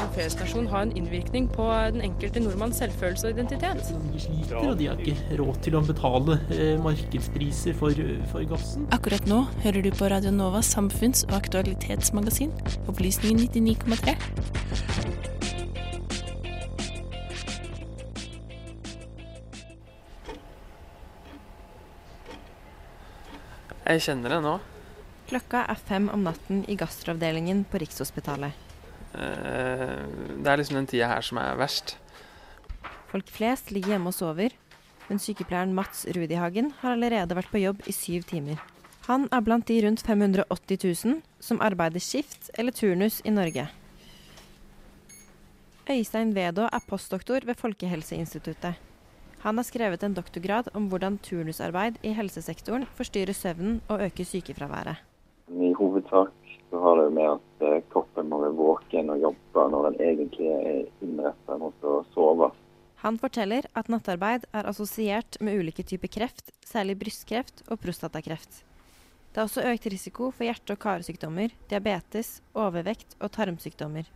som 0.00 0.12
feriestasjon 0.14 0.68
ha 0.70 0.82
en 0.84 0.92
innvirkning 0.96 1.48
på 1.52 1.66
den 1.92 2.04
enkelte 2.04 2.40
nordmanns 2.42 2.78
selvfølelse 2.80 3.28
og 3.28 3.34
identitet? 3.34 3.90
De 4.12 4.22
sliter, 4.22 4.56
og 4.60 4.78
de 4.80 4.88
har 4.88 5.00
ikke 5.02 5.38
råd 5.40 5.60
til 5.66 5.76
å 5.76 5.82
betale 5.84 6.38
eh, 6.54 6.76
markedspriser 6.80 7.76
for, 7.76 8.00
for 8.32 8.46
gassen. 8.48 8.86
Akkurat 8.96 9.26
nå 9.30 9.42
hører 9.64 9.84
du 9.84 9.90
på 9.94 10.08
Radio 10.12 10.32
Novas 10.34 10.70
samfunns- 10.72 11.26
og 11.28 11.36
aktualitetsmagasin, 11.40 12.54
Opplysningen 12.88 13.44
99,3. 13.44 14.16
Jeg 23.90 24.02
kjenner 24.06 24.36
det 24.36 24.42
nå. 24.44 24.56
Klokka 25.30 25.64
er 25.70 25.78
fem 25.78 26.06
om 26.14 26.22
natten 26.22 26.62
i 26.70 26.76
gastroavdelingen 26.78 27.64
på 27.70 27.82
Rikshospitalet. 27.82 28.69
Eh, 29.14 30.06
Det 30.40 30.46
er 30.46 30.56
liksom 30.56 30.76
den 30.80 30.86
tida 30.86 31.08
her 31.08 31.20
som 31.20 31.38
er 31.38 31.56
verst. 31.56 31.96
Folk 33.10 33.28
flest 33.28 33.70
ligger 33.70 33.96
hjemme 33.96 34.08
og 34.08 34.14
sover, 34.14 34.54
men 35.08 35.18
sykepleieren 35.18 35.74
Mats 35.74 36.06
Rudihagen 36.06 36.72
har 36.80 36.94
allerede 36.94 37.34
vært 37.34 37.50
på 37.50 37.62
jobb 37.62 37.82
i 37.86 37.92
syv 37.92 38.22
timer. 38.30 38.60
Han 39.08 39.26
er 39.32 39.40
blant 39.42 39.66
de 39.66 39.80
rundt 39.82 40.02
580 40.06 41.04
000 41.04 41.22
som 41.40 41.60
arbeider 41.60 41.98
skift 41.98 42.50
eller 42.54 42.70
turnus 42.70 43.20
i 43.24 43.30
Norge. 43.34 43.66
Øystein 45.90 46.34
Vedå 46.36 46.68
er 46.70 46.86
postdoktor 46.86 47.42
ved 47.44 47.58
Folkehelseinstituttet. 47.58 48.78
Han 49.40 49.56
har 49.56 49.64
skrevet 49.64 50.02
en 50.04 50.14
doktorgrad 50.14 50.68
om 50.76 50.86
hvordan 50.92 51.18
turnusarbeid 51.18 51.96
i 52.04 52.12
helsesektoren 52.12 52.84
forstyrrer 52.94 53.34
søvnen 53.34 53.80
og 53.88 54.04
øker 54.04 54.24
sykefraværet. 54.24 55.00
I 55.48 55.72
hovedsak 55.78 56.30
så 56.70 56.80
har 56.84 56.96
det 57.02 57.10
med 57.14 57.28
at 57.32 57.66
eh, 57.66 57.82
kroppen 57.92 58.28
må 58.30 58.40
være 58.44 58.56
våken 58.58 59.12
og 59.14 59.22
jobbe 59.26 59.68
når 59.72 59.88
den 59.88 60.00
egentlig 60.06 60.50
er 60.54 60.82
innrettet 61.04 61.60
mot 61.62 61.86
å 61.86 62.00
sove. 62.14 62.50
Han 63.00 63.16
forteller 63.18 63.64
at 63.74 63.88
nattarbeid 63.88 64.44
er 64.52 64.66
assosiert 64.68 65.38
med 65.40 65.56
ulike 65.56 65.82
typer 65.88 66.10
kreft, 66.12 66.52
særlig 66.66 66.98
brystkreft 67.00 67.64
og 67.68 67.80
prostatakreft. 67.80 68.62
Det 69.30 69.40
er 69.40 69.46
også 69.46 69.64
økt 69.70 69.86
risiko 69.92 70.30
for 70.34 70.44
hjerte- 70.44 70.74
og 70.74 70.82
karsykdommer, 70.82 71.52
diabetes, 71.70 72.40
overvekt 72.52 73.14
og 73.20 73.30
tarmsykdommer. 73.32 74.08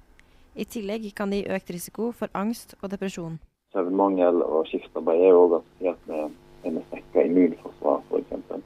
I 0.54 0.66
tillegg 0.66 1.06
kan 1.16 1.30
det 1.30 1.42
gi 1.42 1.54
økt 1.56 1.70
risiko 1.74 2.10
for 2.12 2.30
angst 2.34 2.76
og 2.80 2.90
depresjon. 2.92 3.38
Søvnmangel 3.74 4.42
og 4.42 4.68
skiftarbeid 4.70 5.22
er 5.22 5.32
jo 5.32 5.46
også 5.46 5.62
assosiert 5.62 6.10
med, 6.10 6.36
en 6.64 6.78
svekka 6.90 7.24
immunforsvar, 7.28 8.04
f.eks. 8.10 8.60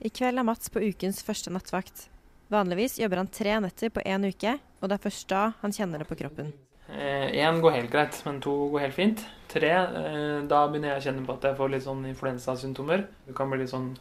I 0.00 0.10
kveld 0.12 0.40
er 0.40 0.46
Mats 0.46 0.72
på 0.72 0.80
ukens 0.80 1.22
første 1.24 1.52
nattvakt. 1.52 2.08
Vanligvis 2.50 2.98
jobber 2.98 3.20
han 3.22 3.30
tre 3.30 3.60
netter 3.62 3.92
på 3.94 4.02
én 4.02 4.26
uke, 4.26 4.56
og 4.80 4.90
det 4.90 4.96
er 4.98 5.04
først 5.04 5.28
da 5.30 5.42
han 5.60 5.74
kjenner 5.74 6.02
det 6.02 6.08
på 6.10 6.18
kroppen. 6.18 6.50
Én 6.90 7.60
går 7.62 7.76
helt 7.76 7.92
greit, 7.92 8.16
men 8.26 8.40
to 8.42 8.52
går 8.72 8.82
helt 8.88 8.96
fint. 8.96 9.20
Tre, 9.48 9.70
eh, 9.70 10.40
da 10.50 10.64
begynner 10.66 10.96
jeg 10.96 10.98
å 10.98 11.04
kjenne 11.04 11.26
på 11.26 11.36
at 11.36 11.46
jeg 11.46 11.56
får 11.60 11.70
litt 11.70 11.84
sånn 11.84 12.02
influensasymptomer. 12.10 13.06
Du 13.28 13.32
kan 13.38 13.50
bli 13.50 13.60
litt 13.62 13.70
sånn 13.70 13.92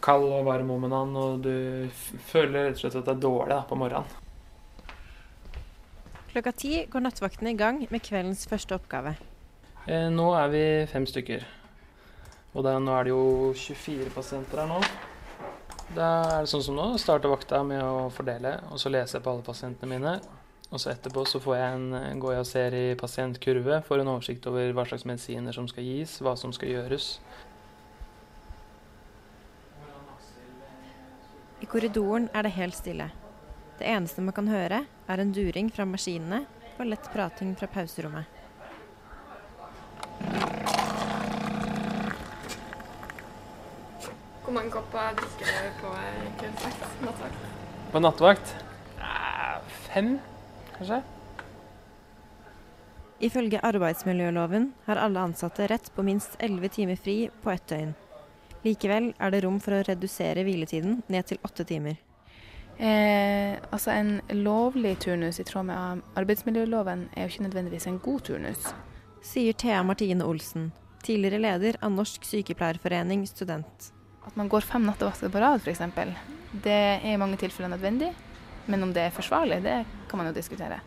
kald 0.00 0.30
og 0.30 0.46
varm 0.46 0.70
om 0.70 0.86
annen, 0.86 1.16
og 1.18 1.42
du 1.42 1.90
føler 2.30 2.68
rett 2.68 2.78
og 2.78 2.84
slett 2.84 3.00
at 3.00 3.08
det 3.10 3.16
er 3.16 3.24
dårlig 3.26 3.56
da, 3.56 3.60
på 3.66 3.78
morgenen. 3.80 4.06
Klokka 6.30 6.52
ti 6.54 6.84
går 6.86 7.02
nattvaktene 7.02 7.50
i 7.50 7.58
gang 7.58 7.82
med 7.90 8.04
kveldens 8.06 8.46
første 8.46 8.78
oppgave. 8.78 9.16
Eh, 9.88 10.06
Nå 10.14 10.30
er 10.38 10.54
vi 10.54 10.64
fem 10.86 11.06
stykker. 11.08 11.42
Og 12.54 12.64
det, 12.64 12.78
nå 12.80 12.94
er 12.94 13.04
det 13.04 13.10
jo 13.12 13.52
24 13.54 14.10
pasienter 14.14 14.62
her 14.62 14.70
nå. 14.70 14.78
Da 15.96 16.08
er 16.36 16.44
det 16.44 16.50
sånn 16.50 16.64
som 16.64 16.76
nå. 16.76 16.90
Starter 17.00 17.32
vakta 17.32 17.62
med 17.64 17.80
å 17.80 18.08
fordele, 18.12 18.58
og 18.68 18.80
så 18.80 18.92
leser 18.92 19.18
jeg 19.18 19.24
på 19.24 19.32
alle 19.32 19.46
pasientene 19.46 19.88
mine. 19.94 20.18
Og 20.68 20.82
så 20.82 20.90
etterpå 20.92 21.22
så 21.24 21.40
får 21.40 21.54
jeg 21.56 21.76
en, 21.78 22.18
går 22.20 22.34
jeg 22.34 22.44
og 22.44 22.48
ser 22.50 22.74
i 22.76 22.86
pasientkurve, 23.00 23.80
får 23.86 24.02
en 24.02 24.10
oversikt 24.12 24.48
over 24.50 24.74
hva 24.76 24.84
slags 24.88 25.06
medisiner 25.08 25.56
som 25.56 25.68
skal 25.70 25.86
gis, 25.86 26.18
hva 26.20 26.34
som 26.36 26.52
skal 26.52 26.74
gjøres. 26.74 27.14
I 31.64 31.66
korridoren 31.66 32.28
er 32.36 32.44
det 32.44 32.52
helt 32.58 32.76
stille. 32.76 33.08
Det 33.80 33.88
eneste 33.88 34.22
man 34.22 34.36
kan 34.36 34.50
høre, 34.52 34.84
er 35.08 35.22
en 35.22 35.32
during 35.32 35.72
fra 35.72 35.88
maskinene 35.88 36.44
og 36.76 36.84
lett 36.92 37.08
prating 37.14 37.56
fra 37.58 37.70
pauserommet. 37.72 38.28
Hvor 44.48 44.54
mange 44.56 44.70
kopper 44.72 45.10
drikker 45.12 45.44
dere 45.44 45.70
på 45.76 45.90
kveldsvakt? 46.40 46.84
Nattvakt? 47.04 47.40
På 47.92 48.00
nattevakt 48.00 48.52
eh, 48.96 49.58
fem, 49.90 50.06
kanskje? 50.78 51.02
Ifølge 53.28 53.60
arbeidsmiljøloven 53.68 54.70
har 54.86 55.00
alle 55.02 55.24
ansatte 55.28 55.66
rett 55.68 55.90
på 55.92 56.04
minst 56.06 56.38
11 56.40 56.72
timer 56.78 56.96
fri 56.96 57.16
på 57.42 57.52
ett 57.52 57.66
døgn. 57.68 57.92
Likevel 58.64 59.10
er 59.18 59.34
det 59.36 59.42
rom 59.44 59.58
for 59.60 59.76
å 59.76 59.82
redusere 59.84 60.46
hviletiden 60.48 61.02
ned 61.12 61.28
til 61.28 61.42
åtte 61.44 61.68
timer. 61.68 62.00
Eh, 62.78 63.60
altså 63.68 63.92
En 63.98 64.14
lovlig 64.32 64.94
turnus 65.04 65.42
i 65.42 65.44
tråd 65.44 65.68
med 65.68 66.02
arbeidsmiljøloven 66.16 67.10
er 67.12 67.26
jo 67.26 67.34
ikke 67.34 67.46
nødvendigvis 67.50 67.90
en 67.92 68.00
god 68.00 68.24
turnus. 68.32 68.72
Sier 69.20 69.52
Thea 69.52 69.84
Martine 69.84 70.24
Olsen, 70.24 70.72
tidligere 71.04 71.44
leder 71.44 71.82
av 71.84 71.92
Norsk 72.00 72.24
Sykepleierforening 72.24 73.28
Student. 73.28 73.92
At 74.28 74.36
man 74.36 74.50
går 74.52 74.66
fem 74.68 74.84
nattevakter 74.84 75.32
på 75.32 75.40
rad 75.42 75.64
f.eks., 75.64 75.80
det 76.62 76.72
er 76.72 77.04
i 77.12 77.18
mange 77.20 77.36
tilfeller 77.40 77.72
nødvendig. 77.72 78.12
Men 78.68 78.84
om 78.84 78.92
det 78.92 79.06
er 79.06 79.14
forsvarlig, 79.14 79.62
det 79.64 79.78
kan 80.08 80.20
man 80.20 80.28
jo 80.28 80.36
diskutere. 80.36 80.80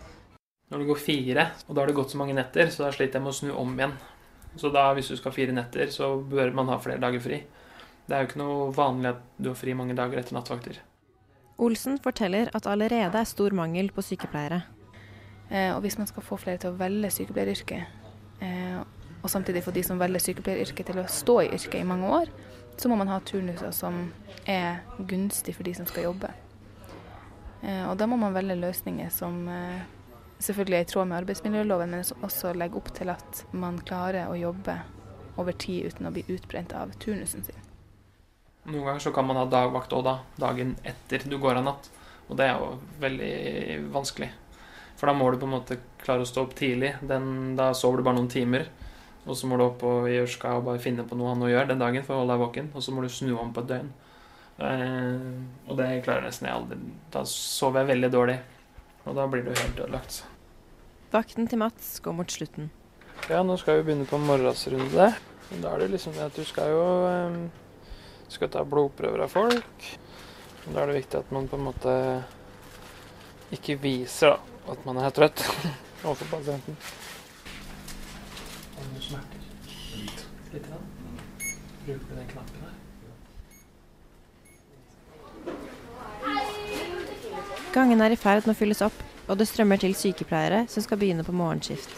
Når 0.72 0.81
det 0.81 0.88
går 0.88 1.00
fire, 1.02 1.46
og 1.68 1.75
da 1.75 1.81
har 1.81 1.90
det 1.90 1.97
gått 1.97 2.13
så 2.13 2.19
mange 2.22 2.35
netter, 2.38 2.69
så 2.72 2.85
da 2.85 2.91
sliter 2.94 3.18
jeg 3.18 3.25
med 3.25 3.34
å 3.34 3.38
snu 3.38 3.50
om 3.57 3.74
igjen. 3.75 3.96
Så 4.62 4.69
da, 4.72 4.85
hvis 4.96 5.09
du 5.12 5.16
skal 5.18 5.31
ha 5.31 5.35
fire 5.35 5.56
netter, 5.56 5.90
så 5.91 6.13
bør 6.22 6.53
man 6.56 6.69
ha 6.72 6.78
flere 6.84 7.02
dager 7.02 7.24
fri. 7.24 7.41
Det 8.06 8.16
er 8.16 8.24
jo 8.24 8.29
ikke 8.29 8.41
noe 8.41 8.69
vanlig 8.75 9.13
at 9.13 9.25
du 9.40 9.50
har 9.52 9.58
fri 9.59 9.73
mange 9.78 9.96
dager 9.97 10.22
etter 10.22 10.35
nattvakter. 10.35 10.79
Olsen 11.62 11.97
forteller 12.03 12.50
at 12.58 12.68
allerede 12.69 13.19
er 13.19 13.29
stor 13.29 13.53
mangel 13.56 13.91
på 13.94 14.03
sykepleiere. 14.06 14.62
Eh, 15.50 15.69
og 15.75 15.81
hvis 15.84 15.97
man 16.00 16.09
skal 16.09 16.25
få 16.25 16.40
flere 16.41 16.62
til 16.62 16.72
å 16.72 16.79
velge 16.79 17.12
sykepleieryrket, 17.13 18.02
eh, 18.41 18.79
og 19.22 19.29
samtidig 19.29 19.63
få 19.63 19.73
de 19.75 19.84
som 19.85 20.00
velger 20.02 20.23
sykepleieryrket 20.23 20.90
til 20.90 21.02
å 21.02 21.09
stå 21.12 21.38
i 21.44 21.52
yrket 21.58 21.81
i 21.84 21.88
mange 21.88 22.09
år, 22.22 22.31
så 22.81 22.89
må 22.89 22.97
man 22.97 23.11
ha 23.11 23.19
turnuser 23.21 23.73
som 23.75 24.07
er 24.49 24.81
gunstig 24.97 25.53
for 25.53 25.67
de 25.67 25.75
som 25.77 25.85
skal 25.85 26.07
jobbe. 26.09 26.31
Eh, 27.61 27.83
og 27.85 27.93
da 27.99 28.07
må 28.09 28.17
man 28.17 28.33
velge 28.33 28.57
løsninger 28.57 29.11
som 29.13 29.43
eh, 29.53 29.83
selvfølgelig 30.41 30.79
er 30.79 30.87
i 30.87 30.89
tråd 30.89 31.11
med 31.11 31.19
arbeidsmiljøloven, 31.19 31.93
men 31.93 32.25
også 32.25 32.55
legger 32.57 32.81
opp 32.81 32.89
til 32.97 33.13
at 33.13 33.43
man 33.53 33.77
klarer 33.85 34.31
å 34.31 34.39
jobbe 34.39 34.79
over 35.41 35.53
tid 35.61 35.91
uten 35.91 36.09
å 36.09 36.13
bli 36.15 36.25
utbrent 36.33 36.73
av 36.77 36.93
turnusen 37.03 37.45
sin. 37.45 37.67
Noen 38.65 38.87
ganger 38.89 39.05
så 39.05 39.13
kan 39.13 39.25
man 39.29 39.39
ha 39.39 39.47
dagvakt 39.49 39.93
òg, 39.93 40.05
da. 40.05 40.17
Dagen 40.41 40.75
etter 40.85 41.23
du 41.29 41.37
går 41.41 41.61
av 41.61 41.67
natt. 41.69 41.89
Og 42.29 42.37
det 42.39 42.47
er 42.47 42.59
jo 42.61 42.75
veldig 43.01 43.31
vanskelig. 43.93 44.29
For 44.97 45.09
da 45.09 45.15
må 45.17 45.29
du 45.29 45.39
på 45.41 45.47
en 45.49 45.55
måte 45.55 45.79
klare 46.01 46.25
å 46.25 46.29
stå 46.29 46.45
opp 46.45 46.53
tidlig. 46.57 46.95
Den, 47.05 47.55
da 47.57 47.71
sover 47.77 48.01
du 48.01 48.05
bare 48.05 48.17
noen 48.19 48.29
timer. 48.31 48.69
Og 49.27 49.37
så 49.37 49.47
må 49.47 49.57
du 49.59 49.67
opp 49.67 49.83
og 49.85 50.07
gjøre 50.09 50.29
skal 50.33 50.61
og 50.61 50.65
bare 50.65 50.81
finne 50.81 51.05
på 51.07 51.17
noe 51.17 51.33
annet 51.33 51.49
å 51.49 51.51
gjøre 51.51 51.69
den 51.73 51.81
dagen 51.83 52.05
for 52.05 52.15
å 52.15 52.23
holde 52.23 52.33
deg 52.33 52.41
våken. 52.41 52.71
Og 52.73 52.85
så 52.85 52.93
må 52.93 53.03
du 53.05 53.09
snu 53.13 53.35
om 53.37 53.53
på 53.53 53.63
et 53.63 53.69
døgn. 53.69 53.91
Eh, 54.61 55.25
og 55.69 55.77
det 55.77 55.89
klarer 56.05 56.25
nesten 56.25 56.49
jeg 56.49 56.57
aldri. 56.57 56.79
Da 57.13 57.23
sover 57.29 57.83
jeg 57.83 57.91
veldig 57.93 58.11
dårlig. 58.13 58.37
Og 59.05 59.17
da 59.17 59.25
blir 59.29 59.45
du 59.45 59.51
helt 59.53 59.79
ødelagt. 59.79 60.23
Vakten 61.13 61.49
til 61.51 61.61
Mats 61.61 61.99
går 62.01 62.15
mot 62.17 62.33
slutten. 62.33 62.69
Ja, 63.29 63.43
nå 63.45 63.57
skal 63.61 63.79
vi 63.79 63.89
begynne 63.89 64.09
på 64.09 64.17
morgensrunde. 64.21 65.11
Da 65.51 65.73
er 65.73 65.83
det 65.83 65.91
liksom 65.91 66.15
det 66.15 66.29
at 66.29 66.37
du 66.37 66.45
skal 66.47 66.71
jo 66.71 66.85
eh, 67.09 67.39
skal 68.31 68.49
ta 68.53 68.63
blodprøver 68.65 69.25
av 69.25 69.33
folk. 69.33 69.87
Da 70.65 70.81
er 70.81 70.91
det 70.91 71.01
viktig 71.01 71.19
at 71.19 71.33
man 71.35 71.49
på 71.51 71.59
en 71.59 71.67
måte 71.67 71.95
ikke 73.51 73.75
viser 73.81 74.35
da, 74.35 74.37
at 74.71 74.85
man 74.87 75.01
er 75.03 75.13
trøtt 75.13 75.43
overfor 76.05 76.37
pasienten. 76.37 76.78
Har 78.81 79.01
smerter? 79.01 79.39
Litt. 79.95 80.25
Litt. 80.53 80.66
Bruker 81.85 82.05
du 82.09 82.16
den 82.16 82.28
knappen 82.28 82.61
her? 82.66 82.75
Gangen 87.73 88.01
er 88.01 88.11
i 88.11 88.17
ferd 88.19 88.47
med 88.47 88.55
å 88.55 88.59
fylles 88.59 88.81
opp, 88.83 88.97
og 89.29 89.37
det 89.39 89.47
strømmer 89.47 89.79
til 89.79 89.93
sykepleiere 89.95 90.66
som 90.72 90.83
skal 90.83 90.99
begynne 90.99 91.23
på 91.23 91.35
morgenskift. 91.35 91.93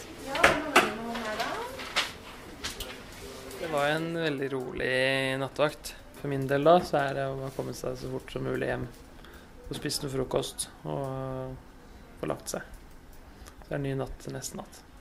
Det 3.58 3.68
var 3.72 3.90
en 3.96 4.10
veldig 4.14 4.48
rolig 4.52 4.94
nattevakt. 5.40 5.94
For 6.20 6.30
min 6.30 6.46
del 6.48 6.64
da, 6.64 6.78
så 6.84 7.00
er 7.00 7.18
det 7.18 7.26
å 7.26 7.50
komme 7.56 7.74
seg 7.76 7.98
så 8.00 8.12
fort 8.12 8.30
som 8.32 8.46
mulig 8.46 8.70
hjem. 8.70 8.86
og 9.64 9.76
spise 9.78 10.04
noe 10.04 10.12
frokost 10.12 10.68
og 10.84 11.54
få 12.20 12.28
lagt 12.28 12.52
seg. 12.52 12.62
Så 13.48 13.64
det 13.66 13.72
er 13.72 13.78
en 13.80 13.86
ny 13.88 13.94
natt 13.96 14.18
til 14.20 14.36
neste 14.36 14.60
natt. 14.60 14.93